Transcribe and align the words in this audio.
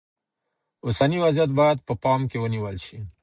اوسنی 0.85 1.17
وضعیت 1.25 1.51
باید 1.59 1.77
په 1.87 1.93
پام 2.03 2.21
کې 2.29 2.37
ونیول 2.39 2.75
شي. 2.85 2.99